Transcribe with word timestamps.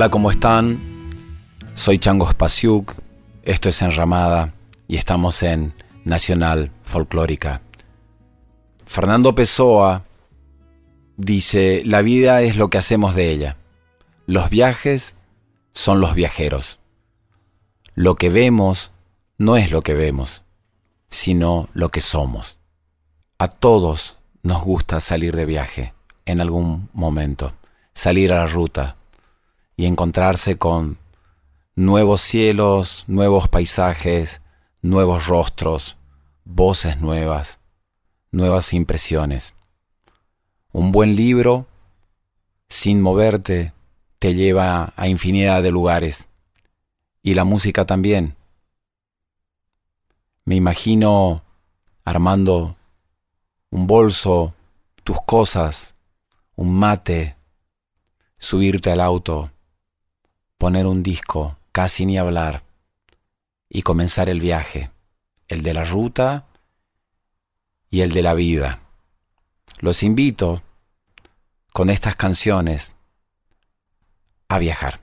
Hola, 0.00 0.08
¿cómo 0.08 0.30
están? 0.30 0.80
Soy 1.74 1.98
Chango 1.98 2.26
Spasiuk, 2.26 2.94
esto 3.42 3.68
es 3.68 3.82
Enramada 3.82 4.54
y 4.88 4.96
estamos 4.96 5.42
en 5.42 5.74
Nacional 6.06 6.72
Folclórica. 6.84 7.60
Fernando 8.86 9.34
Pessoa 9.34 10.02
dice, 11.18 11.82
la 11.84 12.00
vida 12.00 12.40
es 12.40 12.56
lo 12.56 12.70
que 12.70 12.78
hacemos 12.78 13.14
de 13.14 13.30
ella. 13.30 13.58
Los 14.24 14.48
viajes 14.48 15.16
son 15.74 16.00
los 16.00 16.14
viajeros. 16.14 16.78
Lo 17.94 18.14
que 18.14 18.30
vemos 18.30 18.92
no 19.36 19.58
es 19.58 19.70
lo 19.70 19.82
que 19.82 19.92
vemos, 19.92 20.44
sino 21.10 21.68
lo 21.74 21.90
que 21.90 22.00
somos. 22.00 22.58
A 23.36 23.48
todos 23.48 24.16
nos 24.42 24.62
gusta 24.62 25.00
salir 25.00 25.36
de 25.36 25.44
viaje 25.44 25.92
en 26.24 26.40
algún 26.40 26.88
momento, 26.94 27.52
salir 27.92 28.32
a 28.32 28.36
la 28.36 28.46
ruta, 28.46 28.96
y 29.80 29.86
encontrarse 29.86 30.58
con 30.58 30.98
nuevos 31.74 32.20
cielos, 32.20 33.04
nuevos 33.06 33.48
paisajes, 33.48 34.42
nuevos 34.82 35.26
rostros, 35.26 35.96
voces 36.44 37.00
nuevas, 37.00 37.60
nuevas 38.30 38.74
impresiones. 38.74 39.54
Un 40.72 40.92
buen 40.92 41.16
libro, 41.16 41.66
sin 42.68 43.00
moverte, 43.00 43.72
te 44.18 44.34
lleva 44.34 44.92
a 44.96 45.08
infinidad 45.08 45.62
de 45.62 45.70
lugares. 45.70 46.28
Y 47.22 47.32
la 47.32 47.44
música 47.44 47.86
también. 47.86 48.36
Me 50.44 50.56
imagino 50.56 51.42
armando 52.04 52.76
un 53.70 53.86
bolso, 53.86 54.52
tus 55.04 55.22
cosas, 55.22 55.94
un 56.54 56.78
mate, 56.78 57.34
subirte 58.36 58.90
al 58.90 59.00
auto 59.00 59.50
poner 60.60 60.86
un 60.86 61.02
disco, 61.02 61.56
casi 61.72 62.04
ni 62.04 62.18
hablar, 62.18 62.64
y 63.70 63.80
comenzar 63.80 64.28
el 64.28 64.40
viaje, 64.40 64.90
el 65.48 65.62
de 65.62 65.72
la 65.72 65.84
ruta 65.84 66.48
y 67.88 68.02
el 68.02 68.12
de 68.12 68.22
la 68.22 68.34
vida. 68.34 68.82
Los 69.78 70.02
invito 70.02 70.62
con 71.72 71.88
estas 71.88 72.14
canciones 72.14 72.92
a 74.48 74.58
viajar. 74.58 75.00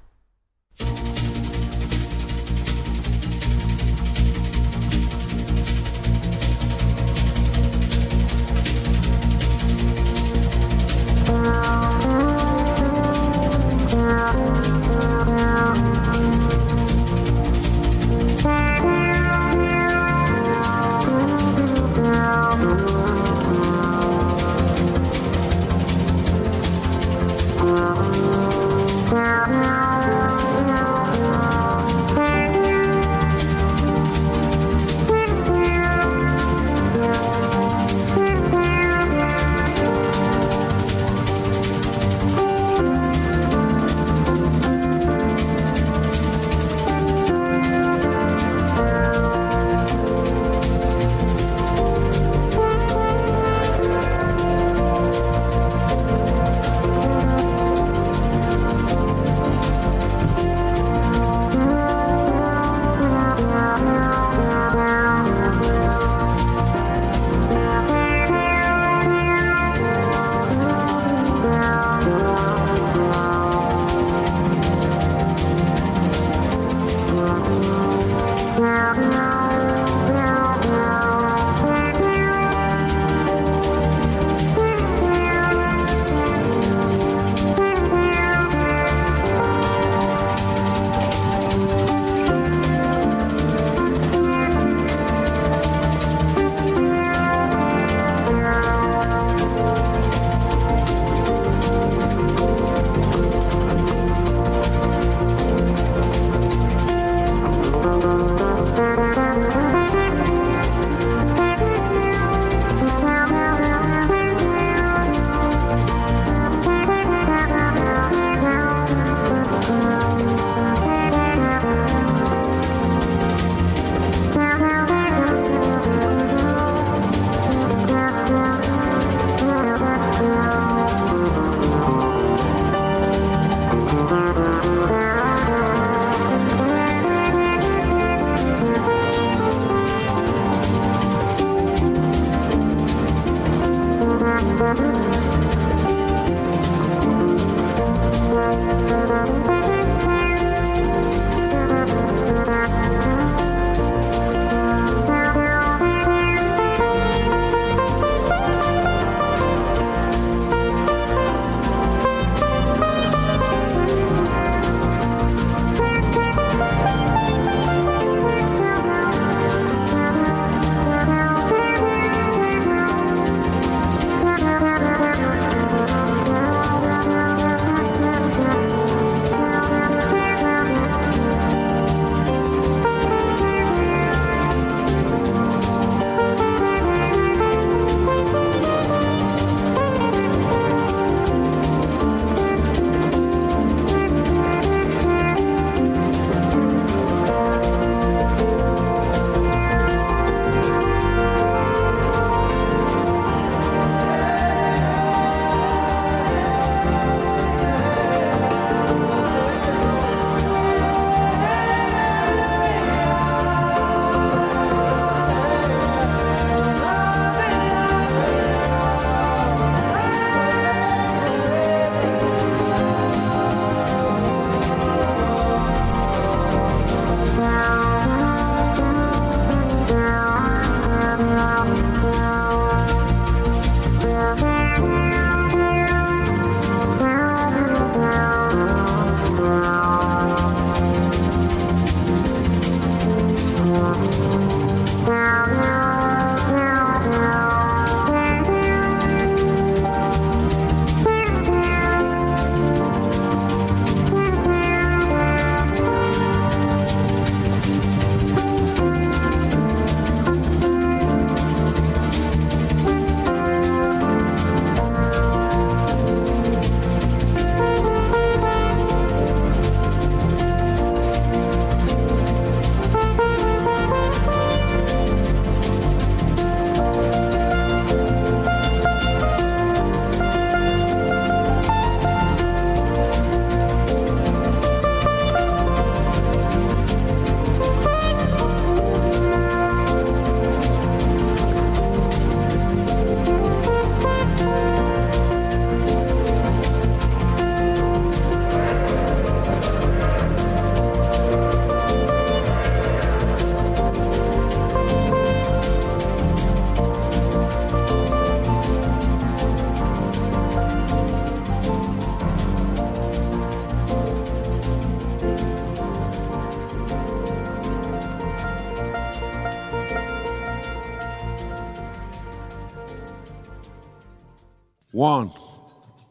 One, 324.98 325.30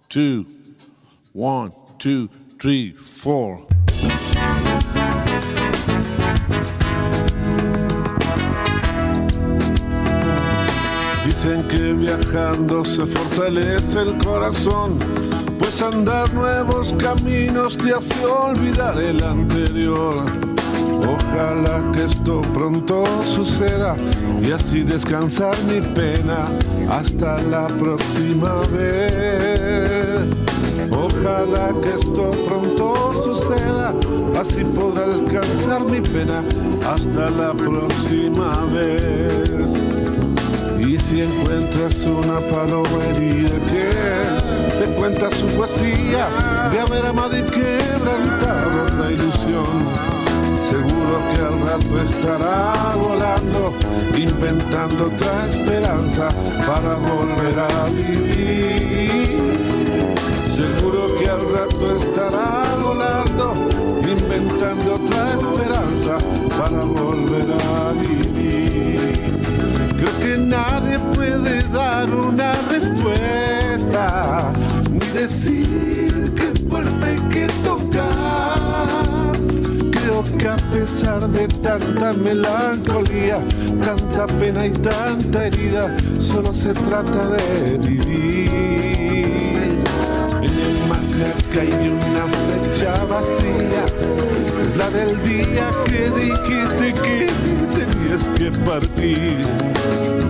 two, 0.09 0.47
one, 1.33 1.73
two, 1.99 2.29
three, 2.61 2.93
four. 2.93 3.59
Dicen 11.25 11.67
que 11.67 11.95
viajando 11.95 12.85
se 12.85 13.05
fortalece 13.07 14.03
el 14.03 14.19
corazón, 14.19 15.01
pues 15.59 15.83
andar 15.83 16.33
nuevos 16.33 16.93
caminos 16.93 17.77
te 17.77 17.93
hace 17.93 18.25
olvidar 18.25 19.03
el 19.03 19.21
anterior. 19.21 20.56
Ojalá 21.07 21.93
que 21.93 22.05
esto 22.05 22.43
pronto 22.53 23.05
suceda 23.23 23.95
y 24.43 24.51
así 24.51 24.83
descansar 24.83 25.55
mi 25.65 25.81
pena 25.95 26.49
hasta 26.91 27.41
la 27.43 27.69
próxima 27.69 28.61
vez. 28.73 30.27
Ojalá 30.91 31.69
que 31.83 31.89
esto 31.91 32.31
pronto 32.47 33.13
suceda, 33.25 33.95
así 34.39 34.65
podrá 34.65 35.07
descansar 35.07 35.85
mi 35.85 36.01
pena 36.01 36.43
hasta 36.89 37.31
la 37.31 37.53
próxima 37.53 38.65
vez. 38.73 39.81
Y 40.79 40.99
si 40.99 41.23
encuentras 41.23 41.95
una 42.05 42.39
paloma 42.51 43.05
herida 43.11 43.51
que 43.71 44.85
te 44.85 44.93
cuenta 44.95 45.31
su 45.31 45.47
poesía 45.57 46.29
de 46.71 46.81
haber 46.81 47.07
amado 47.07 47.37
y 47.37 47.43
quebrantado 47.43 48.85
otra 48.87 49.13
ilusión, 49.13 50.16
seguro 50.71 51.17
que 51.31 51.41
al 51.43 51.61
rato 51.61 51.95
estará 52.11 52.95
volando, 52.97 53.73
inventando 54.17 55.07
otra 55.07 55.49
esperanza 55.49 56.29
para 56.67 56.95
volver 56.95 57.59
a 57.59 57.85
vivir. 57.91 59.47
Seguro 60.55 61.07
que 61.19 61.29
al 61.29 61.43
rato 61.53 61.97
estará 62.01 62.63
volando, 62.83 63.53
inventando 64.09 64.95
otra 64.95 65.23
esperanza 65.39 66.19
para 66.59 66.81
volver 66.85 67.49
a 67.53 67.93
vivir. 67.93 69.01
Creo 69.99 70.19
que 70.21 70.37
nadie 70.39 70.99
puede 71.15 71.63
dar 71.69 72.11
una 72.11 72.53
respuesta, 72.71 74.53
ni 74.91 75.07
decir 75.09 76.33
qué 76.35 76.49
puerta 76.69 77.07
hay 77.07 77.19
que 77.31 77.47
tocar. 77.63 77.76
A 80.47 80.57
pesar 80.73 81.29
de 81.29 81.49
tanta 81.49 82.13
melancolía, 82.13 83.39
tanta 83.85 84.27
pena 84.39 84.67
y 84.67 84.71
tanta 84.71 85.47
herida, 85.47 85.97
solo 86.21 86.55
se 86.55 86.73
trata 86.73 87.31
de 87.31 87.79
vivir. 87.79 88.47
En 90.41 90.55
el 90.67 90.77
macaca 90.89 91.61
hay 91.61 91.89
una 91.89 92.27
flecha 92.29 93.05
vacía, 93.07 93.85
la 94.77 94.91
del 94.91 95.23
día 95.23 95.71
que 95.87 96.11
dijiste 96.11 96.93
que 97.03 97.31
tenías 97.75 98.29
que 98.31 98.51
partir. 98.65 99.47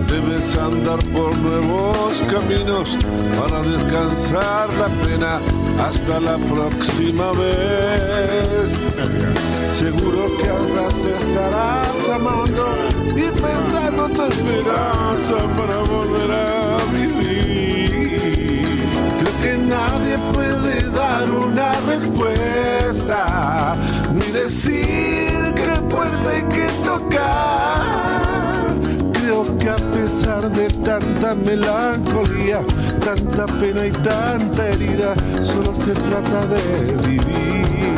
Debes 0.07 0.55
andar 0.57 0.99
por 1.15 1.37
nuevos 1.37 2.21
caminos 2.31 2.97
para 3.39 3.61
descansar 3.61 4.73
la 4.75 4.87
pena 5.03 5.39
hasta 5.85 6.19
la 6.19 6.37
próxima 6.37 7.31
vez. 7.33 8.71
Seguro 9.73 10.25
que 10.37 10.49
al 10.49 10.65
rato 10.75 11.07
estarás 11.19 12.09
amando 12.15 12.65
y 13.15 13.29
pensando 13.41 14.09
tu 14.09 14.23
esperanza 14.23 15.37
para 15.57 15.77
volver 15.77 16.31
a 16.31 16.77
vivir. 16.93 18.37
Creo 19.19 19.35
que 19.41 19.57
nadie 19.57 20.17
puede 20.33 20.89
dar 20.91 21.29
una 21.29 21.73
respuesta 21.87 23.75
decir 24.47 25.53
qué 25.55 25.77
puerta 25.89 26.29
hay 26.29 26.41
que 26.43 26.67
tocar. 26.85 28.67
Creo 29.11 29.57
que 29.59 29.69
a 29.69 29.75
pesar 29.75 30.49
de 30.49 30.69
tanta 30.85 31.35
melancolía, 31.35 32.61
tanta 33.03 33.45
pena 33.45 33.87
y 33.87 33.91
tanta 33.91 34.69
herida, 34.69 35.15
solo 35.43 35.75
se 35.75 35.91
trata 35.91 36.45
de 36.47 37.07
vivir. 37.09 37.96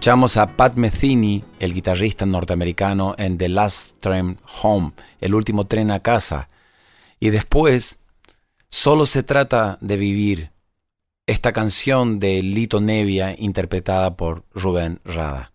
Escuchamos 0.00 0.38
a 0.38 0.56
Pat 0.56 0.76
Metheny, 0.76 1.44
el 1.58 1.74
guitarrista 1.74 2.24
norteamericano 2.24 3.14
en 3.18 3.36
The 3.36 3.50
Last 3.50 3.98
Train 4.00 4.38
Home, 4.62 4.92
el 5.20 5.34
último 5.34 5.66
tren 5.66 5.90
a 5.90 6.00
casa. 6.00 6.48
Y 7.20 7.28
después, 7.28 8.00
solo 8.70 9.04
se 9.04 9.22
trata 9.22 9.76
de 9.82 9.98
vivir 9.98 10.52
esta 11.26 11.52
canción 11.52 12.18
de 12.18 12.42
Lito 12.42 12.80
Nevia 12.80 13.36
interpretada 13.38 14.16
por 14.16 14.44
Rubén 14.54 15.00
Rada. 15.04 15.52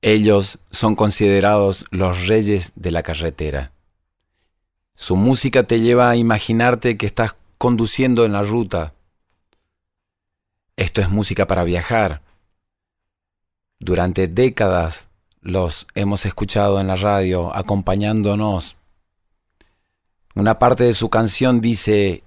Ellos 0.00 0.58
son 0.70 0.96
considerados 0.96 1.84
los 1.90 2.26
reyes 2.26 2.72
de 2.76 2.92
la 2.92 3.02
carretera. 3.02 3.72
Su 4.94 5.16
música 5.16 5.64
te 5.64 5.80
lleva 5.80 6.08
a 6.08 6.16
imaginarte 6.16 6.96
que 6.96 7.04
estás 7.04 7.36
conduciendo 7.58 8.24
en 8.24 8.32
la 8.32 8.42
ruta. 8.42 8.94
Esto 10.76 11.02
es 11.02 11.10
música 11.10 11.46
para 11.46 11.64
viajar. 11.64 12.22
Durante 13.78 14.28
décadas 14.28 15.08
los 15.40 15.86
hemos 15.94 16.24
escuchado 16.26 16.80
en 16.80 16.86
la 16.86 16.96
radio 16.96 17.54
acompañándonos. 17.54 18.76
Una 20.34 20.58
parte 20.58 20.84
de 20.84 20.94
su 20.94 21.10
canción 21.10 21.60
dice, 21.60 22.24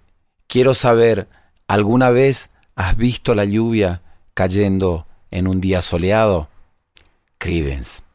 quiero 0.47 0.73
saber, 0.73 1.27
¿alguna 1.67 2.09
vez 2.09 2.51
has 2.75 2.95
visto 2.95 3.35
la 3.35 3.45
lluvia 3.45 4.01
cayendo 4.33 5.05
en 5.31 5.47
un 5.47 5.59
día 5.59 5.81
soleado? 5.81 6.47
Credence. 7.37 8.06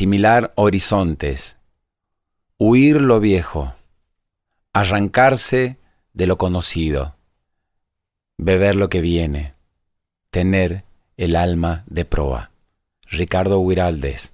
Asimilar 0.00 0.50
horizontes, 0.56 1.58
huir 2.56 3.02
lo 3.02 3.20
viejo, 3.20 3.74
arrancarse 4.72 5.76
de 6.14 6.26
lo 6.26 6.38
conocido, 6.38 7.16
beber 8.38 8.76
lo 8.76 8.88
que 8.88 9.02
viene, 9.02 9.52
tener 10.30 10.84
el 11.18 11.36
alma 11.36 11.84
de 11.86 12.06
proa. 12.06 12.50
Ricardo 13.10 13.60
Huiraldes. 13.60 14.32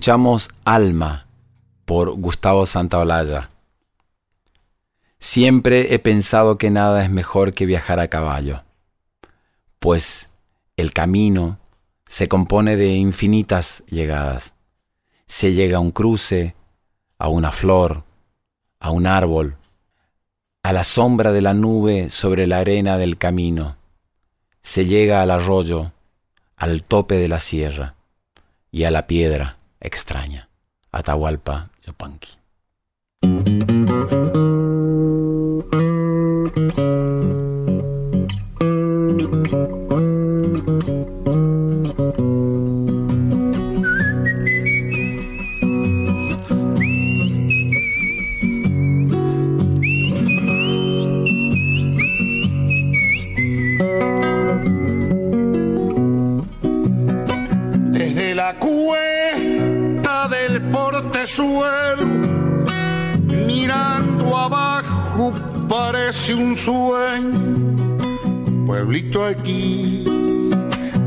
Escuchamos 0.00 0.48
Alma 0.64 1.26
por 1.84 2.12
Gustavo 2.12 2.64
Santaolalla. 2.64 3.50
Siempre 5.18 5.92
he 5.92 5.98
pensado 5.98 6.56
que 6.56 6.70
nada 6.70 7.04
es 7.04 7.10
mejor 7.10 7.52
que 7.52 7.66
viajar 7.66 8.00
a 8.00 8.08
caballo, 8.08 8.62
pues 9.78 10.30
el 10.78 10.94
camino 10.94 11.58
se 12.06 12.28
compone 12.28 12.76
de 12.76 12.94
infinitas 12.94 13.84
llegadas. 13.88 14.54
Se 15.26 15.52
llega 15.52 15.76
a 15.76 15.80
un 15.80 15.90
cruce, 15.90 16.54
a 17.18 17.28
una 17.28 17.52
flor, 17.52 18.02
a 18.78 18.90
un 18.92 19.06
árbol, 19.06 19.58
a 20.62 20.72
la 20.72 20.84
sombra 20.84 21.30
de 21.30 21.42
la 21.42 21.52
nube 21.52 22.08
sobre 22.08 22.46
la 22.46 22.60
arena 22.60 22.96
del 22.96 23.18
camino. 23.18 23.76
Se 24.62 24.86
llega 24.86 25.20
al 25.20 25.30
arroyo, 25.30 25.92
al 26.56 26.84
tope 26.84 27.16
de 27.16 27.28
la 27.28 27.38
sierra 27.38 27.96
y 28.72 28.84
a 28.84 28.90
la 28.90 29.06
piedra 29.06 29.59
extraña. 29.80 30.48
Atahualpa 30.92 31.70
Yupanqui. 31.86 32.36
Un 66.32 66.56
sueño, 66.56 67.96
pueblito 68.66 69.24
aquí, 69.24 70.04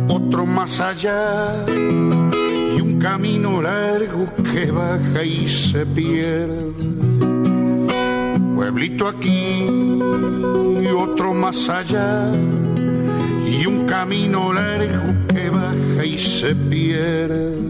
otro 0.07 0.45
más 0.45 0.79
allá, 0.79 1.65
y 1.67 2.81
un 2.81 2.99
camino 2.99 3.61
largo 3.61 4.27
que 4.51 4.71
baja 4.71 5.23
y 5.23 5.47
se 5.47 5.85
pierde. 5.85 6.73
Pueblito 8.55 9.07
aquí 9.07 9.67
y 10.81 10.87
otro 10.87 11.33
más 11.33 11.69
allá, 11.69 12.31
y 13.45 13.65
un 13.65 13.85
camino 13.85 14.53
largo 14.53 15.13
que 15.27 15.49
baja 15.49 16.05
y 16.05 16.17
se 16.17 16.55
pierde 16.55 17.63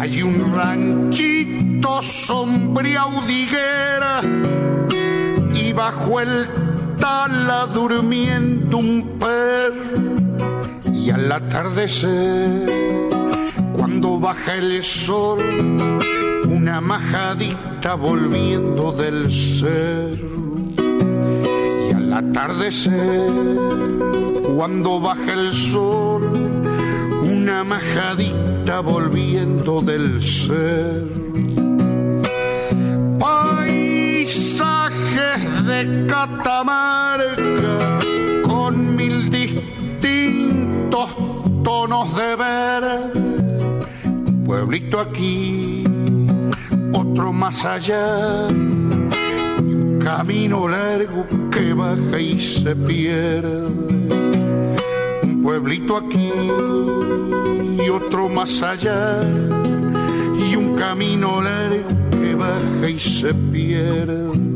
hay 0.00 0.22
un 0.22 0.54
ranchito 0.54 2.00
sombría 2.00 3.06
udiguera 3.06 4.22
bajo 5.72 6.20
el 6.20 6.48
tala 6.98 7.66
durmiendo 7.66 8.78
un 8.78 9.18
perro 9.18 10.92
y 10.92 11.10
al 11.10 11.30
atardecer 11.30 12.68
cuando 13.72 14.18
baja 14.18 14.56
el 14.56 14.82
sol 14.82 15.38
una 16.48 16.80
majadita 16.80 17.94
volviendo 17.94 18.92
del 18.92 19.30
cerro 19.30 20.30
y 21.88 21.94
al 21.94 22.12
atardecer 22.12 23.32
cuando 24.56 25.00
baja 25.00 25.32
el 25.32 25.52
sol 25.52 26.22
una 27.22 27.64
majadita 27.64 28.80
volviendo 28.80 29.80
del 29.80 30.22
ser. 30.22 31.29
De 35.64 36.06
Catamarca 36.06 37.98
con 38.42 38.96
mil 38.96 39.30
distintos 39.30 41.10
tonos 41.62 42.16
de 42.16 42.36
ver. 42.36 43.12
pueblito 44.44 45.00
aquí, 45.00 45.84
otro 46.92 47.32
más 47.32 47.64
allá. 47.64 48.48
un 48.50 49.98
camino 50.02 50.68
largo 50.68 51.26
que 51.50 51.72
baja 51.74 52.18
y 52.18 52.40
se 52.40 52.74
pierde. 52.74 53.66
Un 55.22 55.42
pueblito 55.42 55.96
aquí 55.96 56.32
y 57.84 57.88
otro 57.88 58.28
más 58.28 58.62
allá, 58.62 59.20
y 60.36 60.56
un 60.56 60.74
camino 60.74 61.40
largo 61.40 61.88
que 62.10 62.34
baja 62.34 62.88
y 62.88 62.98
se 62.98 63.34
pierde. 63.34 64.49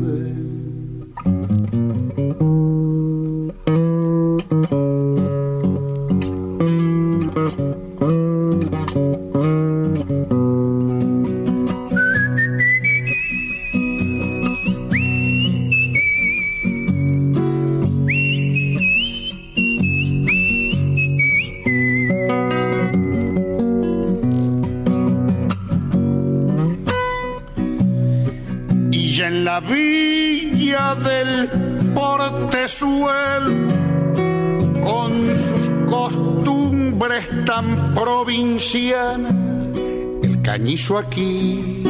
Cañizo 40.75 40.97
aquí 40.97 41.83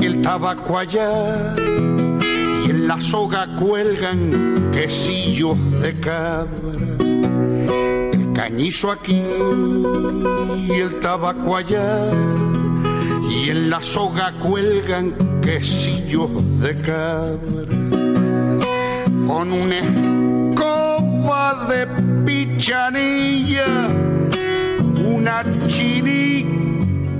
el 0.00 0.22
tabaco 0.22 0.78
allá, 0.78 1.54
y 2.64 2.70
en 2.70 2.88
la 2.88 2.98
soga 2.98 3.54
cuelgan 3.56 4.70
quesillos 4.72 5.58
de 5.82 6.00
cabra. 6.00 6.96
El 8.12 8.32
cañizo 8.32 8.90
aquí 8.90 9.22
y 10.56 10.72
el 10.72 11.00
tabaco 11.00 11.54
allá, 11.58 12.10
y 13.28 13.50
en 13.50 13.68
la 13.68 13.82
soga 13.82 14.32
cuelgan 14.38 15.12
quesillos 15.42 16.30
de 16.60 16.80
cabra 16.80 17.76
con 19.26 19.52
una 19.52 19.80
escoba 19.80 21.66
de 21.68 21.86
pichanilla, 22.24 23.66
una 25.06 25.44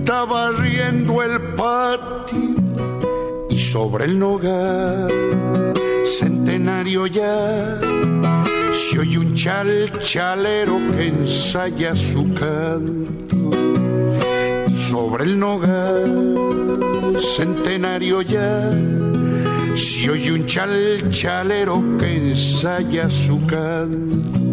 chinita 0.07 0.25
barriendo 0.25 1.23
el 1.23 1.40
patio 1.57 2.55
y 3.51 3.59
sobre 3.59 4.05
el 4.05 4.19
nogal 4.19 5.75
centenario 6.05 7.07
ya 7.07 7.81
se 8.73 8.99
oye 9.01 9.19
un 9.19 9.35
chal 9.35 9.90
chalero 10.03 10.79
que 10.97 11.09
ensaya 11.09 11.97
su 11.97 12.33
canto 12.35 13.51
y 14.69 14.77
sobre 14.77 15.25
el 15.25 15.38
nogal 15.40 17.16
centenario 17.19 18.23
ya 18.23 18.71
si 19.75 20.09
oye 20.09 20.33
un 20.33 20.47
chal 20.47 21.09
chalero 21.11 21.83
que 21.99 22.31
ensaya 22.31 23.11
su 23.11 23.45
canto. 23.47 24.47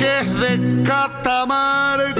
De 0.00 0.82
Catamarca 0.84 2.14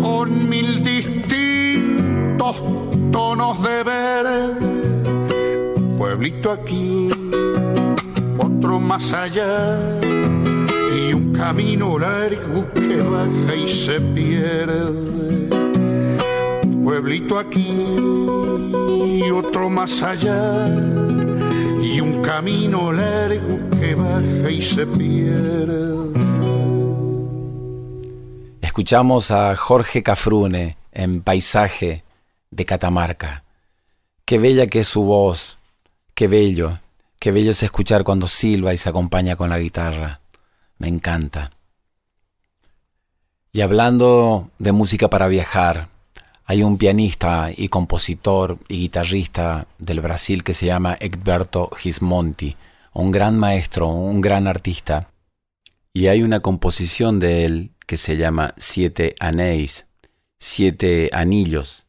con 0.00 0.48
mil 0.48 0.82
distintos 0.82 2.62
tonos 3.10 3.62
de 3.62 3.82
verde. 3.82 4.54
Un 5.76 5.96
pueblito 5.96 6.52
aquí, 6.52 7.08
otro 8.38 8.78
más 8.78 9.12
allá 9.12 9.78
y 10.96 11.12
un 11.12 11.32
camino 11.32 11.98
largo 11.98 12.66
que 12.74 13.02
baja 13.02 13.56
y 13.56 13.68
se 13.68 14.00
pierde 14.00 15.30
pueblito 16.90 17.38
aquí 17.38 17.96
y 19.22 19.30
otro 19.30 19.70
más 19.70 20.02
allá 20.02 20.66
y 21.80 22.00
un 22.00 22.20
camino 22.20 22.92
largo 22.92 23.58
que 23.80 23.94
baja 23.94 24.50
y 24.50 24.60
se 24.60 24.86
pierde. 24.86 26.09
Escuchamos 28.70 29.32
a 29.32 29.56
Jorge 29.56 30.04
Cafrune 30.04 30.76
en 30.92 31.22
Paisaje 31.22 32.04
de 32.52 32.64
Catamarca. 32.64 33.42
Qué 34.24 34.38
bella 34.38 34.68
que 34.68 34.78
es 34.78 34.86
su 34.86 35.02
voz, 35.02 35.58
qué 36.14 36.28
bello, 36.28 36.78
qué 37.18 37.32
bello 37.32 37.50
es 37.50 37.64
escuchar 37.64 38.04
cuando 38.04 38.28
silba 38.28 38.72
y 38.72 38.78
se 38.78 38.88
acompaña 38.88 39.34
con 39.34 39.50
la 39.50 39.58
guitarra. 39.58 40.20
Me 40.78 40.86
encanta. 40.86 41.50
Y 43.52 43.62
hablando 43.62 44.50
de 44.60 44.70
música 44.70 45.10
para 45.10 45.26
viajar, 45.26 45.88
hay 46.44 46.62
un 46.62 46.78
pianista 46.78 47.50
y 47.54 47.66
compositor 47.70 48.56
y 48.68 48.76
guitarrista 48.82 49.66
del 49.78 50.00
Brasil 50.00 50.44
que 50.44 50.54
se 50.54 50.66
llama 50.66 50.96
Egberto 51.00 51.70
Gismonti, 51.76 52.56
un 52.92 53.10
gran 53.10 53.36
maestro, 53.36 53.88
un 53.88 54.20
gran 54.20 54.46
artista. 54.46 55.10
Y 55.92 56.06
hay 56.06 56.22
una 56.22 56.38
composición 56.38 57.18
de 57.18 57.44
él 57.46 57.72
que 57.90 57.96
se 57.96 58.16
llama 58.16 58.54
Siete 58.56 59.16
Anéis, 59.18 59.88
Siete 60.38 61.10
Anillos. 61.12 61.86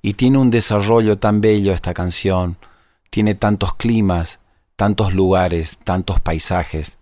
Y 0.00 0.14
tiene 0.14 0.38
un 0.38 0.50
desarrollo 0.50 1.18
tan 1.18 1.42
bello 1.42 1.74
esta 1.74 1.92
canción, 1.92 2.56
tiene 3.10 3.34
tantos 3.34 3.74
climas, 3.74 4.40
tantos 4.74 5.12
lugares, 5.12 5.76
tantos 5.84 6.18
paisajes 6.20 6.96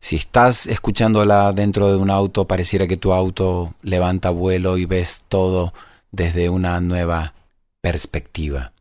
si 0.00 0.16
estás 0.16 0.66
escuchándola 0.66 1.52
dentro 1.52 1.90
de 1.90 1.96
un 1.96 2.10
auto, 2.10 2.46
pareciera 2.46 2.86
que 2.86 2.96
tu 2.96 3.12
auto 3.12 3.74
levanta 3.82 4.30
vuelo 4.30 4.78
y 4.78 4.86
ves 4.86 5.20
todo 5.28 5.74
desde 6.10 6.48
una 6.48 6.80
nueva 6.80 7.34
perspectiva. 7.82 8.72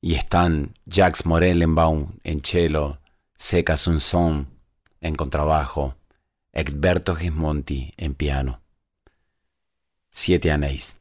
Y 0.00 0.14
están 0.14 0.74
Jax 0.90 1.26
Morellenbaum 1.26 2.18
en 2.24 2.40
cello, 2.40 2.98
Seca 3.36 3.76
Sunson 3.76 4.48
en 5.00 5.14
contrabajo, 5.14 5.94
Egberto 6.56 7.16
Gismonti 7.16 7.92
en 7.96 8.14
piano. 8.14 8.60
Siete 10.10 10.52
anéis. 10.52 10.98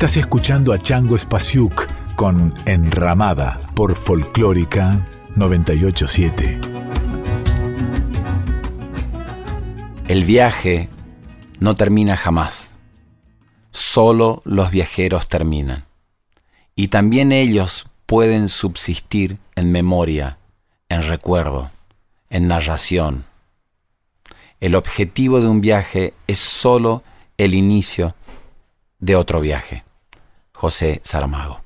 Estás 0.00 0.16
escuchando 0.16 0.72
a 0.72 0.78
Chango 0.78 1.18
Spasiuk 1.18 1.86
con 2.16 2.54
Enramada 2.64 3.60
por 3.74 3.94
Folclórica 3.94 5.06
987. 5.36 6.58
El 10.08 10.24
viaje 10.24 10.88
no 11.58 11.76
termina 11.76 12.16
jamás. 12.16 12.70
Solo 13.72 14.40
los 14.46 14.70
viajeros 14.70 15.28
terminan. 15.28 15.84
Y 16.74 16.88
también 16.88 17.30
ellos 17.30 17.84
pueden 18.06 18.48
subsistir 18.48 19.36
en 19.54 19.70
memoria, 19.70 20.38
en 20.88 21.02
recuerdo, 21.02 21.72
en 22.30 22.48
narración. 22.48 23.26
El 24.60 24.76
objetivo 24.76 25.42
de 25.42 25.48
un 25.48 25.60
viaje 25.60 26.14
es 26.26 26.38
solo 26.38 27.02
el 27.36 27.52
inicio 27.52 28.14
de 28.98 29.14
otro 29.14 29.42
viaje. 29.42 29.84
José 30.60 31.00
Saramago. 31.02 31.62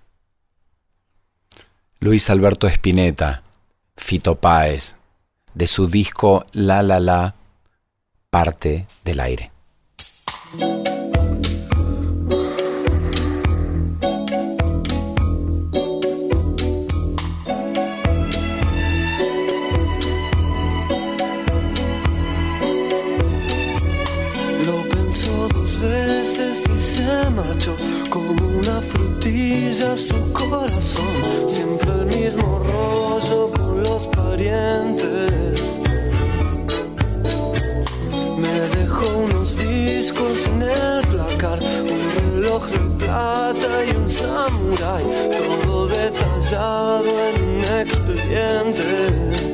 Luis 1.98 2.30
Alberto 2.30 2.68
Espineta, 2.68 3.42
Fito 3.96 4.36
Páez, 4.36 4.94
de 5.52 5.66
su 5.66 5.88
disco 5.88 6.46
La 6.52 6.80
La 6.84 7.00
La, 7.00 7.34
parte 8.30 8.86
del 9.02 9.18
aire. 9.18 9.50
su 29.96 30.32
corazón, 30.32 31.04
siempre 31.46 31.92
el 31.92 32.06
mismo 32.06 32.58
rollo 32.58 33.50
con 33.52 33.82
los 33.82 34.06
parientes. 34.08 35.78
Me 38.36 38.60
dejó 38.78 39.18
unos 39.18 39.56
discos 39.56 40.46
en 40.46 40.62
el 40.62 41.06
placar, 41.06 41.60
un 41.62 42.34
reloj 42.34 42.66
de 42.66 43.04
plata 43.04 43.84
y 43.84 43.90
un 43.96 44.10
samurái, 44.10 45.04
todo 45.30 45.86
detallado 45.86 47.10
en 47.28 47.42
un 47.42 47.64
expediente. 47.80 49.53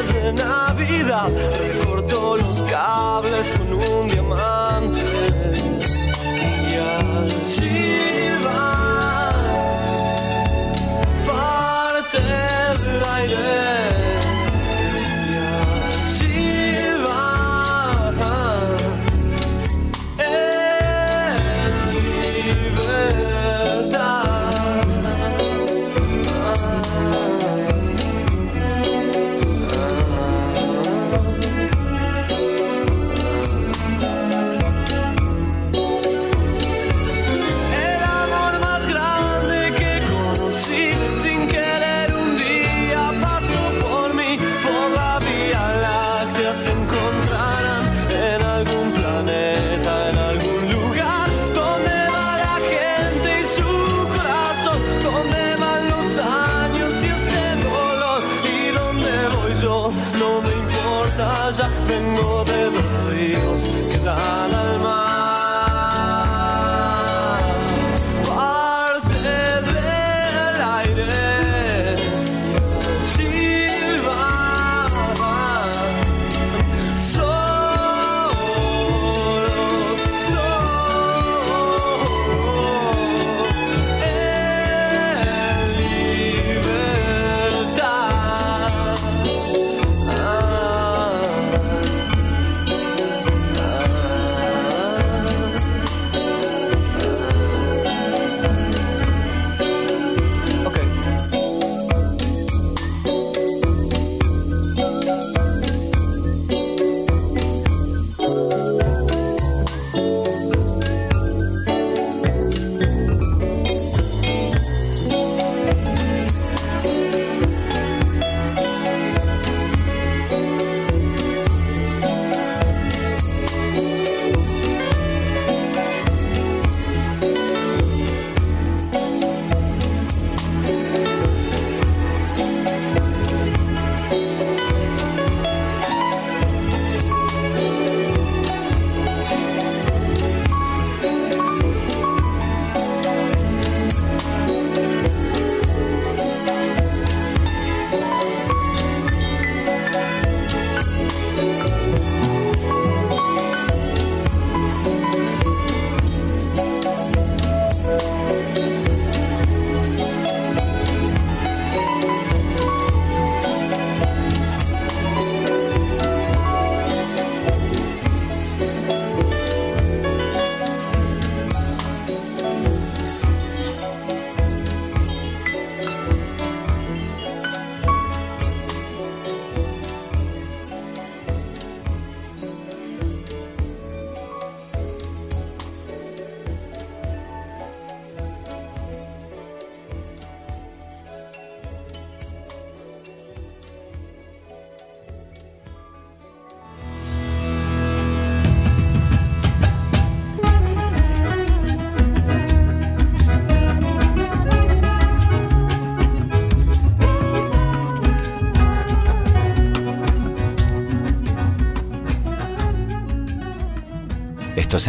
luces 0.00 0.22
de 0.22 0.32
Navidad, 0.32 1.28
recortó 1.58 2.36
los 2.36 2.62
cables 2.62 3.52
con 3.52 3.72
un 3.72 4.08
diamante 4.08 5.00
y 6.70 6.74
así. 6.74 8.39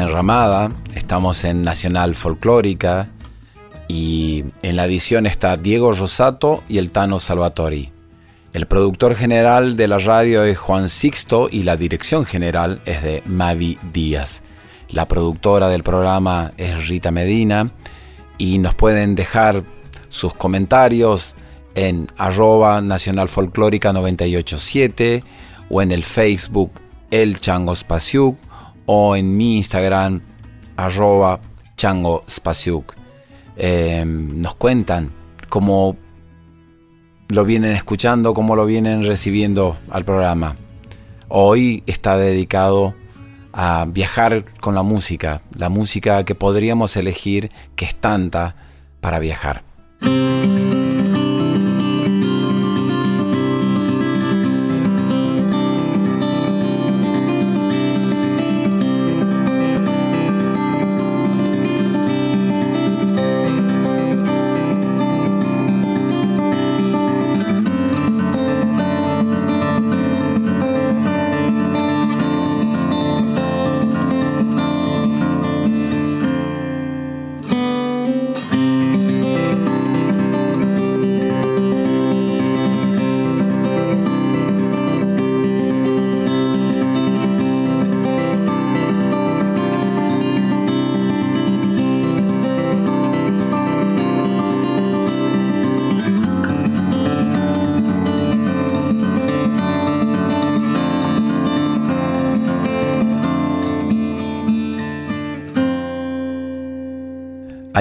Es 0.01 0.07
Enramada, 0.07 0.71
estamos 0.95 1.43
en 1.43 1.63
Nacional 1.63 2.15
Folclórica 2.15 3.09
y 3.87 4.43
en 4.63 4.75
la 4.75 4.85
edición 4.85 5.27
está 5.27 5.57
Diego 5.57 5.91
Rosato 5.93 6.63
y 6.67 6.79
el 6.79 6.91
Tano 6.91 7.19
Salvatori. 7.19 7.91
El 8.53 8.65
productor 8.65 9.15
general 9.15 9.75
de 9.75 9.87
la 9.87 9.99
radio 9.99 10.43
es 10.43 10.57
Juan 10.57 10.89
Sixto 10.89 11.49
y 11.51 11.63
la 11.63 11.77
dirección 11.77 12.25
general 12.25 12.81
es 12.85 13.03
de 13.03 13.21
Mavi 13.25 13.77
Díaz. 13.93 14.41
La 14.89 15.07
productora 15.07 15.69
del 15.69 15.83
programa 15.83 16.53
es 16.57 16.87
Rita 16.87 17.11
Medina 17.11 17.69
y 18.39 18.57
nos 18.57 18.73
pueden 18.73 19.13
dejar 19.13 19.63
sus 20.09 20.33
comentarios 20.33 21.35
en 21.75 22.07
arroba 22.17 22.81
nacional 22.81 23.29
folclórica 23.29 23.93
987 23.93 25.23
o 25.69 25.81
en 25.81 25.91
el 25.91 26.03
Facebook 26.03 26.71
El 27.11 27.39
Chango 27.39 27.75
Spasiuk 27.75 28.50
o 28.93 29.15
en 29.15 29.37
mi 29.37 29.55
Instagram 29.55 30.19
arroba 30.75 31.39
Chango 31.77 32.23
Spasiuk. 32.29 32.93
Em, 33.55 34.41
nos 34.41 34.55
cuentan 34.55 35.11
cómo 35.47 35.95
lo 37.29 37.45
vienen 37.45 37.71
escuchando, 37.71 38.33
cómo 38.33 38.57
lo 38.57 38.65
vienen 38.65 39.05
recibiendo 39.05 39.77
al 39.89 40.03
programa. 40.03 40.57
Hoy 41.29 41.83
está 41.87 42.17
dedicado 42.17 42.93
a 43.53 43.85
viajar 43.87 44.43
con 44.59 44.75
la 44.75 44.83
música, 44.83 45.41
la 45.55 45.69
música 45.69 46.25
que 46.25 46.35
podríamos 46.35 46.97
elegir, 46.97 47.49
que 47.77 47.85
es 47.85 47.95
tanta 47.95 48.57
para 48.99 49.19
viajar. 49.19 49.63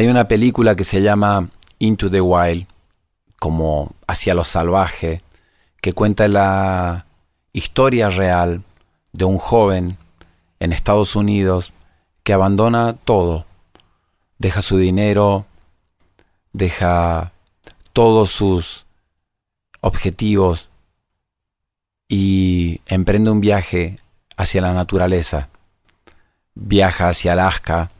Hay 0.00 0.06
una 0.06 0.28
película 0.28 0.76
que 0.76 0.84
se 0.84 1.02
llama 1.02 1.50
Into 1.78 2.08
the 2.08 2.22
Wild, 2.22 2.66
como 3.38 3.92
hacia 4.06 4.32
lo 4.32 4.44
salvaje, 4.44 5.20
que 5.82 5.92
cuenta 5.92 6.26
la 6.26 7.04
historia 7.52 8.08
real 8.08 8.62
de 9.12 9.26
un 9.26 9.36
joven 9.36 9.98
en 10.58 10.72
Estados 10.72 11.16
Unidos 11.16 11.74
que 12.22 12.32
abandona 12.32 12.96
todo, 13.04 13.44
deja 14.38 14.62
su 14.62 14.78
dinero, 14.78 15.44
deja 16.54 17.32
todos 17.92 18.30
sus 18.30 18.86
objetivos 19.82 20.70
y 22.08 22.80
emprende 22.86 23.30
un 23.30 23.42
viaje 23.42 23.98
hacia 24.38 24.62
la 24.62 24.72
naturaleza. 24.72 25.50
Viaja 26.54 27.10
hacia 27.10 27.34
Alaska 27.34 27.90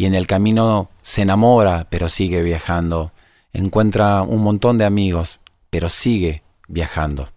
y 0.00 0.06
en 0.06 0.14
el 0.14 0.26
camino 0.26 0.88
se 1.02 1.20
enamora, 1.20 1.86
pero 1.90 2.08
sigue 2.08 2.42
viajando. 2.42 3.12
Encuentra 3.52 4.22
un 4.22 4.42
montón 4.42 4.78
de 4.78 4.86
amigos, 4.86 5.40
pero 5.68 5.90
sigue 5.90 6.42
viajando. 6.68 7.28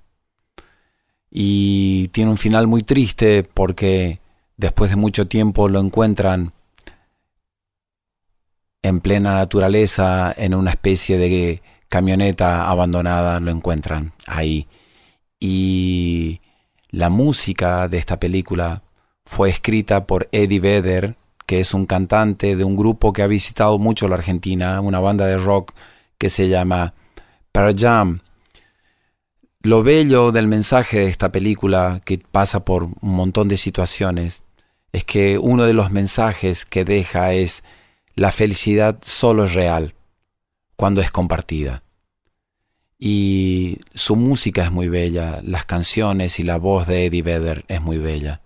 Y 1.29 2.07
tiene 2.13 2.31
un 2.31 2.37
final 2.37 2.67
muy 2.67 2.83
triste 2.83 3.43
porque 3.43 4.21
después 4.55 4.91
de 4.91 4.95
mucho 4.95 5.27
tiempo 5.27 5.67
lo 5.67 5.81
encuentran 5.81 6.53
en 8.81 9.01
plena 9.01 9.33
naturaleza, 9.33 10.33
en 10.37 10.55
una 10.55 10.71
especie 10.71 11.17
de 11.17 11.61
camioneta 11.89 12.69
abandonada, 12.69 13.41
lo 13.41 13.51
encuentran 13.51 14.13
ahí. 14.25 14.67
Y 15.37 16.39
la 16.91 17.09
música 17.09 17.89
de 17.89 17.97
esta 17.97 18.21
película 18.21 18.83
fue 19.25 19.49
escrita 19.49 20.07
por 20.07 20.29
Eddie 20.31 20.61
Vedder, 20.61 21.17
que 21.45 21.59
es 21.59 21.73
un 21.73 21.85
cantante 21.85 22.55
de 22.55 22.63
un 22.63 22.75
grupo 22.75 23.13
que 23.13 23.23
ha 23.23 23.27
visitado 23.27 23.77
mucho 23.77 24.07
la 24.07 24.15
Argentina, 24.15 24.81
una 24.81 24.99
banda 24.99 25.25
de 25.25 25.37
rock 25.37 25.73
que 26.17 26.29
se 26.29 26.49
llama 26.49 26.93
Pearl 27.51 27.75
Jam. 27.77 28.21
Lo 29.61 29.83
bello 29.83 30.31
del 30.31 30.47
mensaje 30.47 30.99
de 30.99 31.07
esta 31.07 31.31
película, 31.31 32.01
que 32.03 32.17
pasa 32.17 32.65
por 32.65 32.83
un 32.83 32.95
montón 33.01 33.47
de 33.47 33.57
situaciones, 33.57 34.43
es 34.91 35.05
que 35.05 35.37
uno 35.37 35.63
de 35.63 35.73
los 35.73 35.91
mensajes 35.91 36.65
que 36.65 36.85
deja 36.85 37.33
es 37.33 37.63
la 38.15 38.31
felicidad 38.31 38.99
solo 39.01 39.45
es 39.45 39.53
real 39.53 39.95
cuando 40.75 41.01
es 41.01 41.11
compartida. 41.11 41.83
Y 42.99 43.79
su 43.93 44.15
música 44.15 44.63
es 44.63 44.71
muy 44.71 44.87
bella, 44.87 45.41
las 45.43 45.65
canciones 45.65 46.39
y 46.39 46.43
la 46.43 46.57
voz 46.57 46.87
de 46.87 47.05
Eddie 47.05 47.21
Vedder 47.21 47.65
es 47.67 47.81
muy 47.81 47.97
bella. 47.97 48.41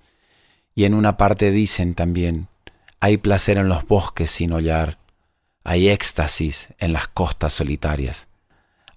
Y 0.73 0.85
en 0.85 0.93
una 0.93 1.17
parte 1.17 1.51
dicen 1.51 1.95
también, 1.95 2.47
hay 2.99 3.17
placer 3.17 3.57
en 3.57 3.69
los 3.69 3.85
bosques 3.85 4.31
sin 4.31 4.53
hollar, 4.53 4.97
hay 5.63 5.89
éxtasis 5.89 6.69
en 6.79 6.93
las 6.93 7.07
costas 7.07 7.53
solitarias, 7.53 8.27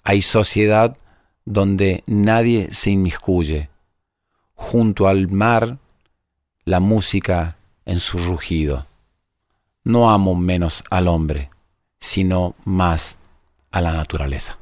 hay 0.02 0.22
sociedad 0.22 0.96
donde 1.44 2.04
nadie 2.06 2.68
se 2.72 2.90
inmiscuye, 2.90 3.68
junto 4.54 5.08
al 5.08 5.28
mar 5.28 5.78
la 6.64 6.80
música 6.80 7.56
en 7.86 7.98
su 7.98 8.18
rugido. 8.18 8.86
No 9.82 10.10
amo 10.10 10.34
menos 10.34 10.84
al 10.90 11.08
hombre, 11.08 11.50
sino 11.98 12.54
más 12.64 13.18
a 13.70 13.80
la 13.80 13.92
naturaleza. 13.92 14.58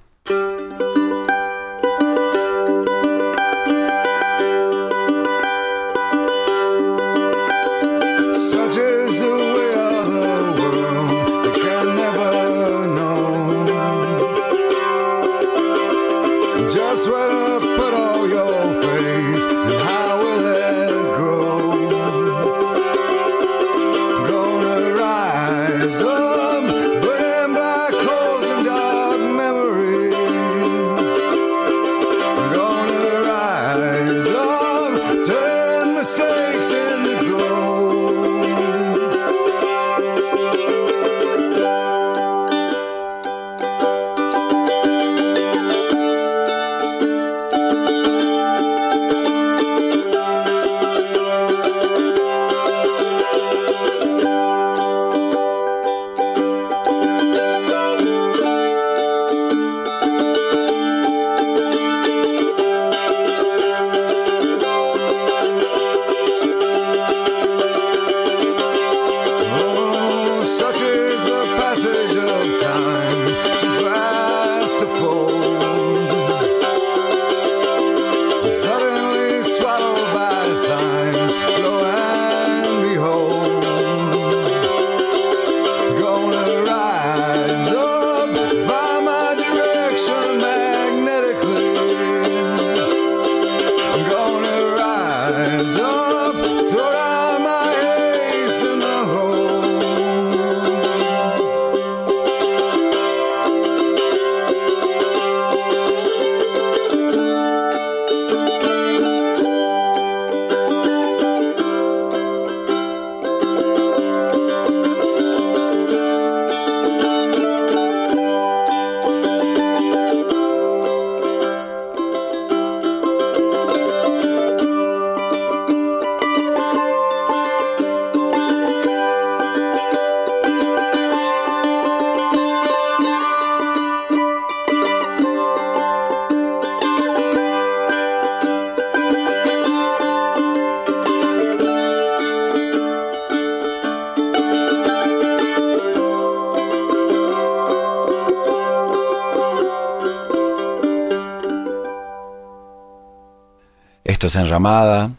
Enramada 154.36 155.12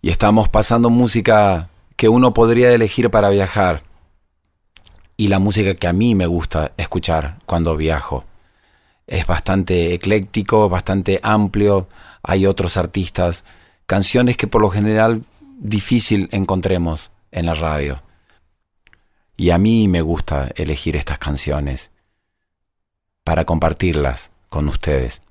y 0.00 0.10
estamos 0.10 0.48
pasando 0.48 0.90
música 0.90 1.68
que 1.96 2.08
uno 2.08 2.32
podría 2.32 2.72
elegir 2.72 3.10
para 3.10 3.30
viajar 3.30 3.82
y 5.16 5.28
la 5.28 5.38
música 5.38 5.74
que 5.74 5.86
a 5.86 5.92
mí 5.92 6.14
me 6.14 6.26
gusta 6.26 6.72
escuchar 6.76 7.38
cuando 7.46 7.76
viajo. 7.76 8.24
Es 9.06 9.26
bastante 9.26 9.94
ecléctico, 9.94 10.68
bastante 10.68 11.20
amplio, 11.22 11.88
hay 12.22 12.46
otros 12.46 12.76
artistas, 12.76 13.44
canciones 13.86 14.36
que 14.36 14.46
por 14.46 14.60
lo 14.60 14.70
general 14.70 15.24
difícil 15.58 16.28
encontremos 16.32 17.10
en 17.30 17.46
la 17.46 17.54
radio. 17.54 18.02
Y 19.36 19.50
a 19.50 19.58
mí 19.58 19.88
me 19.88 20.02
gusta 20.02 20.50
elegir 20.54 20.96
estas 20.96 21.18
canciones 21.18 21.90
para 23.24 23.44
compartirlas 23.44 24.30
con 24.48 24.68
ustedes. 24.68 25.21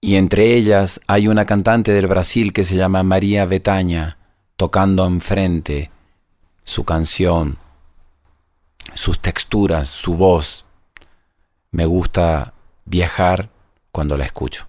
Y 0.00 0.16
entre 0.16 0.54
ellas 0.54 1.00
hay 1.06 1.26
una 1.26 1.44
cantante 1.44 1.92
del 1.92 2.06
Brasil 2.06 2.52
que 2.52 2.64
se 2.64 2.76
llama 2.76 3.02
María 3.02 3.44
Betaña, 3.46 4.16
tocando 4.56 5.06
enfrente 5.06 5.90
su 6.62 6.84
canción, 6.84 7.58
sus 8.94 9.18
texturas, 9.18 9.88
su 9.88 10.14
voz. 10.14 10.64
Me 11.72 11.84
gusta 11.84 12.54
viajar 12.84 13.50
cuando 13.90 14.16
la 14.16 14.24
escucho. 14.24 14.68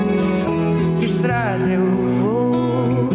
estrada 1.21 1.67
eu 1.67 1.85
vou 2.23 3.07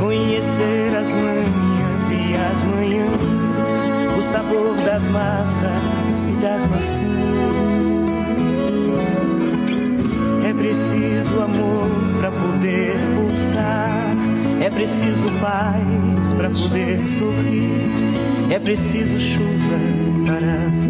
conhecer 0.00 0.92
as 0.96 1.14
manhãs 1.14 2.10
e 2.10 2.34
as 2.34 2.62
manhãs, 2.64 3.86
o 4.18 4.20
sabor 4.20 4.74
das 4.84 5.06
massas 5.06 5.70
e 6.28 6.32
das 6.42 6.66
maçãs. 6.66 7.00
É 10.48 10.52
preciso 10.52 11.42
amor 11.42 11.88
para 12.18 12.32
poder 12.32 12.96
pulsar, 13.14 14.16
é 14.60 14.68
preciso 14.68 15.30
paz 15.40 16.32
para 16.36 16.50
poder 16.50 16.98
sorrir, 17.06 18.52
é 18.52 18.58
preciso 18.58 19.20
chuva 19.20 19.78
para 20.26 20.89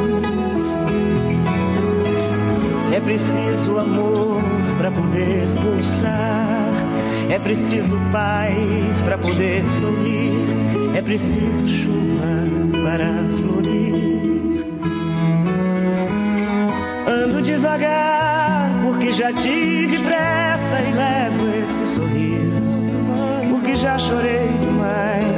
É 2.93 2.99
preciso 2.99 3.77
amor 3.77 4.41
para 4.77 4.91
poder 4.91 5.47
pulsar, 5.61 6.73
é 7.29 7.39
preciso 7.39 7.95
paz 8.11 8.99
para 9.05 9.17
poder 9.17 9.63
sorrir, 9.79 10.97
é 10.97 11.01
preciso 11.01 11.69
chuva 11.69 12.81
para 12.83 13.07
florir. 13.39 14.65
Ando 17.07 17.41
devagar 17.41 18.69
porque 18.83 19.13
já 19.13 19.31
tive 19.31 19.97
pressa 19.99 20.81
e 20.81 20.91
levo 20.91 21.65
esse 21.65 21.87
sorriso 21.87 22.61
porque 23.49 23.75
já 23.75 23.97
chorei 23.97 24.49
demais. 24.59 25.31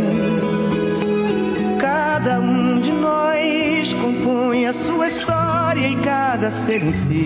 Cada 1.79 2.39
um 2.39 2.81
de 2.81 2.91
nós 2.91 3.93
compõe 3.93 4.65
a 4.65 4.73
sua 4.73 5.07
história 5.07 5.22
e 5.84 5.97
cada 5.97 6.49
ser 6.49 6.81
em 6.81 6.93
si 6.93 7.25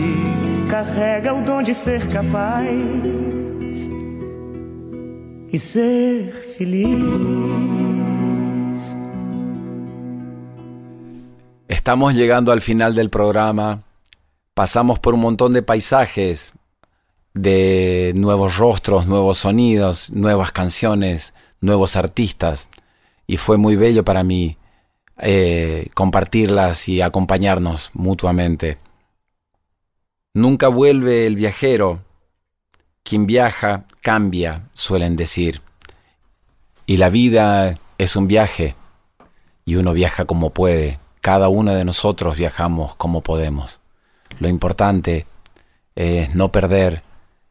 carrega 0.67 1.31
o 1.31 1.43
dom 1.43 1.61
de 1.61 1.75
ser 1.75 2.09
capaz 2.09 2.65
e 5.53 5.59
ser 5.59 6.33
feliz. 6.57 6.97
Estamos 11.67 12.15
llegando 12.15 12.51
al 12.51 12.61
final 12.61 12.95
del 12.95 13.11
programa. 13.11 13.83
Pasamos 14.55 14.97
por 14.97 15.13
un 15.13 15.19
montón 15.19 15.53
de 15.53 15.61
paisajes, 15.61 16.51
de 17.35 18.11
nuevos 18.15 18.57
rostros, 18.57 19.05
nuevos 19.05 19.37
sonidos, 19.37 20.09
nuevas 20.09 20.51
canciones, 20.51 21.35
nuevos 21.61 21.95
artistas. 21.95 22.69
Y 23.27 23.37
fue 23.37 23.57
muy 23.57 23.75
bello 23.75 24.03
para 24.03 24.23
mí 24.23 24.57
eh, 25.19 25.87
compartirlas 25.93 26.87
y 26.87 27.01
acompañarnos 27.01 27.91
mutuamente. 27.93 28.77
Nunca 30.33 30.67
vuelve 30.67 31.25
el 31.25 31.35
viajero. 31.35 32.03
Quien 33.03 33.25
viaja 33.25 33.85
cambia, 34.01 34.69
suelen 34.73 35.15
decir. 35.15 35.61
Y 36.85 36.97
la 36.97 37.09
vida 37.09 37.79
es 37.97 38.15
un 38.15 38.27
viaje. 38.27 38.75
Y 39.65 39.75
uno 39.75 39.93
viaja 39.93 40.25
como 40.25 40.51
puede. 40.51 40.99
Cada 41.21 41.49
uno 41.49 41.73
de 41.73 41.85
nosotros 41.85 42.37
viajamos 42.37 42.95
como 42.95 43.21
podemos. 43.21 43.79
Lo 44.39 44.47
importante 44.47 45.25
es 45.95 46.35
no 46.35 46.51
perder 46.51 47.01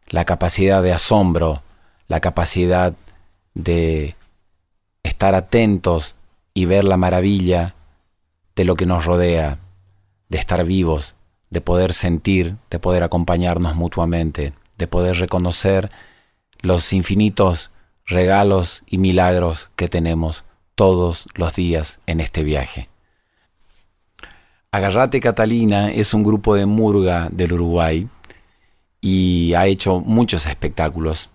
la 0.08 0.24
capacidad 0.24 0.82
de 0.82 0.92
asombro, 0.92 1.62
la 2.08 2.20
capacidad 2.20 2.94
de 3.54 4.14
estar 5.02 5.34
atentos 5.34 6.15
y 6.56 6.64
ver 6.64 6.84
la 6.84 6.96
maravilla 6.96 7.74
de 8.54 8.64
lo 8.64 8.76
que 8.76 8.86
nos 8.86 9.04
rodea, 9.04 9.58
de 10.30 10.38
estar 10.38 10.64
vivos, 10.64 11.14
de 11.50 11.60
poder 11.60 11.92
sentir, 11.92 12.56
de 12.70 12.78
poder 12.78 13.02
acompañarnos 13.02 13.76
mutuamente, 13.76 14.54
de 14.78 14.86
poder 14.86 15.16
reconocer 15.16 15.90
los 16.62 16.94
infinitos 16.94 17.70
regalos 18.06 18.84
y 18.86 18.96
milagros 18.96 19.68
que 19.76 19.90
tenemos 19.90 20.44
todos 20.74 21.26
los 21.34 21.54
días 21.54 22.00
en 22.06 22.20
este 22.20 22.42
viaje. 22.42 22.88
Agarrate 24.70 25.20
Catalina 25.20 25.90
es 25.90 26.14
un 26.14 26.22
grupo 26.22 26.54
de 26.54 26.64
murga 26.64 27.28
del 27.30 27.52
Uruguay 27.52 28.08
y 29.02 29.52
ha 29.52 29.66
hecho 29.66 30.00
muchos 30.00 30.46
espectáculos. 30.46 31.28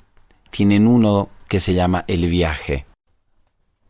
Tienen 0.49 0.88
uno 0.88 1.30
que 1.47 1.59
se 1.59 1.76
llama 1.76 2.05
El 2.07 2.28
viaje. 2.28 2.88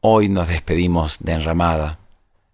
Hoy 0.03 0.29
nos 0.29 0.47
despedimos 0.47 1.17
de 1.19 1.33
Enramada 1.33 1.99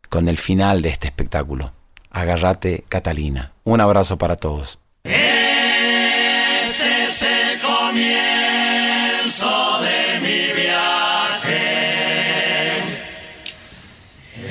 con 0.09 0.27
el 0.27 0.37
final 0.37 0.81
de 0.81 0.89
este 0.89 1.07
espectáculo. 1.07 1.71
Agarrate 2.11 2.83
Catalina. 2.89 3.53
Un 3.63 3.79
abrazo 3.79 4.17
para 4.17 4.35
todos. 4.35 4.79
Este 5.05 7.05
es 7.07 7.21
el 7.21 7.57
comienzo 7.61 9.79
de 9.79 10.19
mi 10.19 10.51
viaje. 10.61 11.63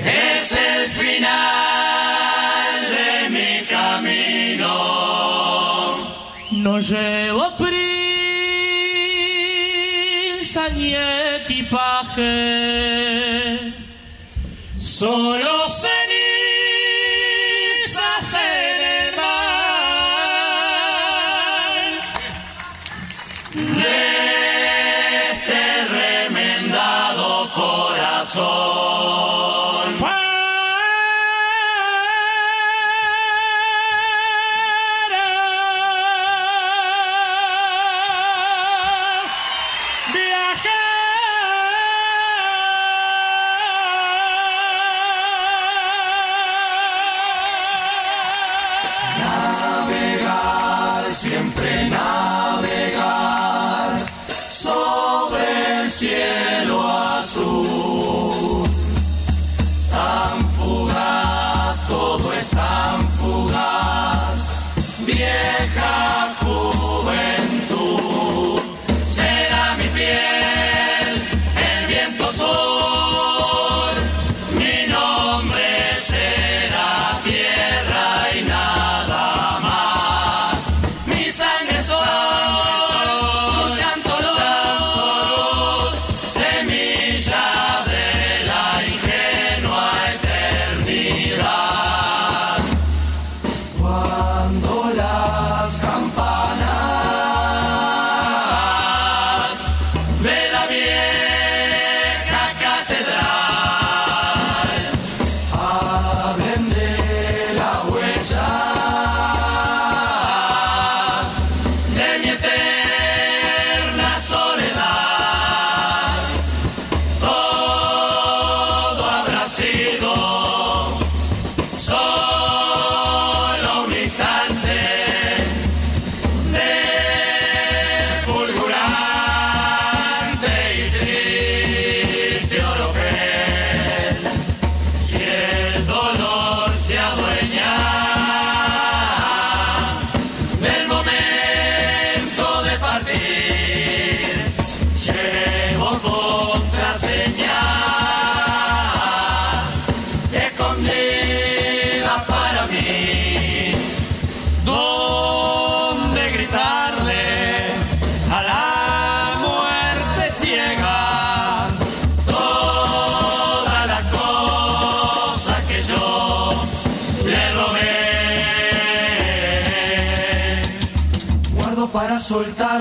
Es 0.03 0.53
el 0.53 0.88
final 0.88 2.80
de 2.97 3.28
mi 3.28 3.62
camino. 3.66 4.72
No 6.53 6.80
Solo 14.99 15.68
cenizas 15.68 15.95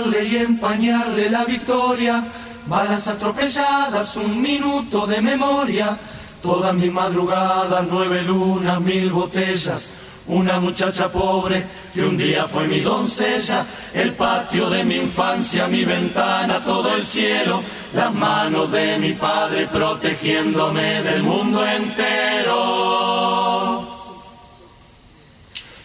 y 0.03 0.37
empañarle 0.37 1.29
la 1.29 1.45
victoria. 1.45 2.23
Balas 2.67 3.07
atropelladas, 3.07 4.17
un 4.17 4.41
minuto 4.41 5.05
de 5.05 5.21
memoria. 5.21 5.97
Toda 6.41 6.73
mi 6.73 6.89
madrugada, 6.89 7.85
nueve 7.89 8.21
lunas, 8.23 8.81
mil 8.81 9.11
botellas. 9.11 9.89
Una 10.27 10.59
muchacha 10.59 11.11
pobre 11.11 11.63
que 11.93 12.03
un 12.03 12.17
día 12.17 12.45
fue 12.45 12.67
mi 12.67 12.79
doncella, 12.79 13.63
el 13.93 14.13
patio 14.13 14.69
de 14.71 14.83
mi 14.83 14.95
infancia, 14.95 15.67
mi 15.67 15.85
ventana, 15.85 16.63
todo 16.63 16.95
el 16.95 17.05
cielo, 17.05 17.61
las 17.93 18.15
manos 18.15 18.71
de 18.71 18.97
mi 18.97 19.13
padre 19.13 19.67
protegiéndome 19.67 21.03
del 21.03 21.21
mundo 21.21 21.63
entero. 21.65 22.55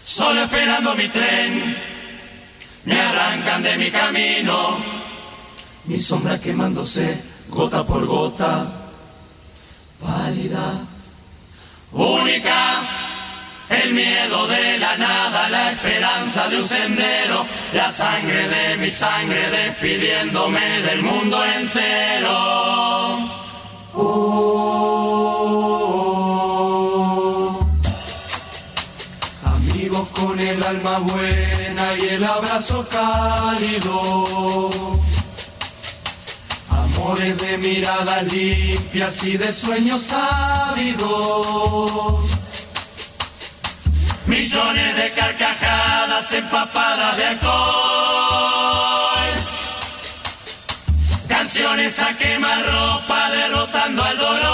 Solo 0.02 0.42
esperando 0.42 0.94
mi 0.94 1.08
tren, 1.08 1.89
me 2.84 3.00
arrancan 3.00 3.62
de 3.62 3.76
mi 3.76 3.90
camino, 3.90 4.78
mi 5.84 5.98
sombra 5.98 6.38
quemándose 6.40 7.22
gota 7.48 7.84
por 7.84 8.06
gota, 8.06 8.66
pálida, 10.00 10.80
única. 11.92 12.82
El 13.68 13.92
miedo 13.94 14.48
de 14.48 14.78
la 14.78 14.96
nada, 14.96 15.48
la 15.48 15.70
esperanza 15.70 16.48
de 16.48 16.56
un 16.56 16.66
sendero, 16.66 17.46
la 17.72 17.92
sangre 17.92 18.48
de 18.48 18.76
mi 18.78 18.90
sangre 18.90 19.48
despidiéndome 19.48 20.80
del 20.80 21.02
mundo 21.02 21.44
entero. 21.44 23.30
Oh. 23.94 24.40
Amigos 29.44 30.08
con 30.08 30.40
el 30.40 30.60
alma 30.64 30.98
buena 30.98 31.59
y 31.98 32.08
el 32.14 32.24
abrazo 32.24 32.86
cálido. 32.90 34.70
Amores 36.70 37.38
de 37.38 37.58
miradas 37.58 38.32
limpias 38.32 39.22
y 39.24 39.36
de 39.36 39.52
sueños 39.52 40.12
ávidos. 40.12 41.10
Millones 44.26 44.96
de 44.96 45.12
carcajadas 45.12 46.32
empapadas 46.32 47.16
de 47.16 47.24
alcohol. 47.24 47.50
Canciones 51.28 51.98
a 51.98 52.16
quemar 52.16 52.64
ropa 52.66 53.30
derrotando 53.30 54.04
al 54.04 54.18
dolor. 54.18 54.50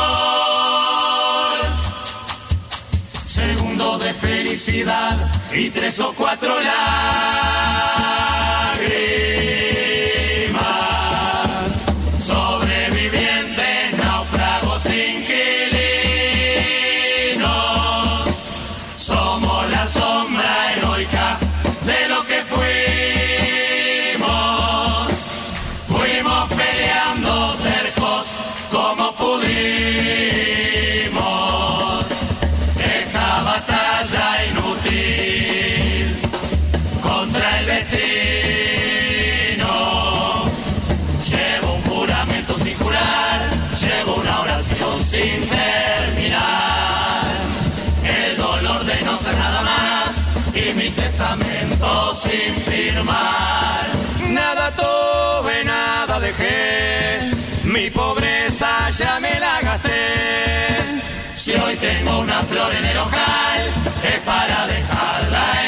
Segundo 3.23 3.99
de 3.99 4.15
felicidad 4.15 5.36
y 5.59 5.71
tres 5.71 6.01
o 6.01 6.13
cuatro 6.13 6.61
lágrimas. 6.61 7.96
Sin 52.27 52.55
firmar. 52.69 53.87
Nada 54.29 54.71
tuve, 54.73 55.65
nada 55.65 56.21
dejé, 56.21 57.31
mi 57.65 57.91
pobreza 57.91 58.91
ya 58.91 59.21
me 59.21 59.39
la 59.41 59.61
gasté. 59.61 60.77
Si 61.35 61.53
hoy 61.55 61.77
tengo 61.77 62.19
una 62.21 62.43
flor 62.43 62.75
en 62.75 62.85
el 62.85 62.99
ojal, 62.99 63.61
es 64.03 64.21
para 64.25 64.67
dejarla 64.67 65.66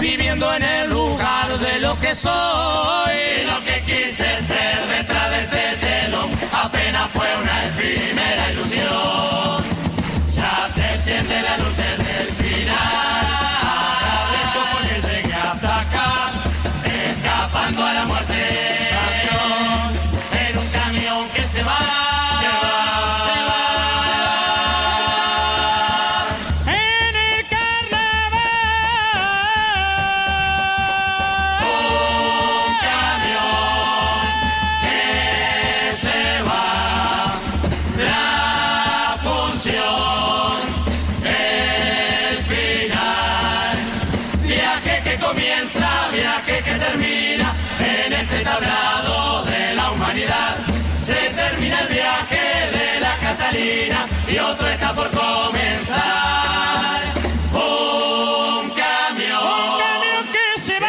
viviendo 0.00 0.52
en 0.54 0.62
el 0.62 0.90
lugar 0.90 1.58
de 1.58 1.80
lo 1.80 1.98
que 1.98 2.14
soy. 2.14 3.12
Y 3.42 3.46
lo 3.46 3.64
que 3.64 3.82
quise 3.82 4.42
ser 4.42 4.86
detrás 4.86 5.30
de 5.30 5.44
este 5.44 5.86
telón 5.86 6.30
apenas 6.52 7.10
fue 7.10 7.26
una 7.42 7.66
efímera 7.66 8.52
ilusión. 8.52 9.64
Ya 10.34 10.68
se 10.72 10.94
enciende 10.94 11.42
la 11.42 11.58
luz 11.58 11.76
del 11.76 12.30
final. 12.30 13.26
Lento 14.32 14.60
porque 14.72 15.08
llegué 15.08 15.34
hasta 15.34 15.80
acá, 15.80 16.30
escapando 16.84 17.86
a 17.86 17.92
la 17.92 18.04
muerte. 18.04 18.57
Otro 54.50 54.66
está 54.68 54.94
por 54.94 55.10
comenzar. 55.10 57.02
Un 57.52 58.70
camión, 58.70 59.42
un 59.42 59.78
camión 59.78 60.24
que 60.32 60.60
se 60.60 60.78
va, 60.80 60.88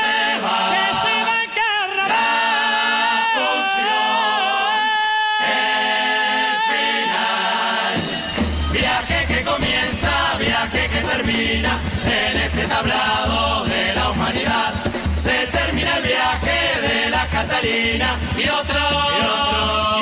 se 0.00 0.40
va, 0.44 0.58
que 0.72 0.84
se 1.02 1.14
va 1.28 1.36
a 1.36 1.46
carnaval. 1.60 2.12
La 2.14 2.26
función, 3.36 4.80
el 5.52 6.56
final. 6.70 7.94
Viaje 8.72 9.18
que 9.28 9.38
comienza, 9.44 10.12
viaje 10.38 10.82
que 10.88 11.00
termina 11.00 11.72
en 12.06 12.36
este 12.38 12.64
tablado 12.66 13.64
de 13.66 13.94
la 13.94 14.10
humanidad. 14.10 14.72
Se 15.14 15.46
termina 15.48 15.96
el 15.98 16.02
viaje 16.04 16.58
de 16.80 17.10
la 17.10 17.26
Catalina 17.26 18.16
y 18.38 18.48
otro, 18.48 18.80
y 18.80 19.22
otro 19.26 19.99